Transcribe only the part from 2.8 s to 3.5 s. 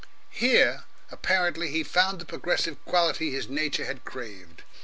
quality his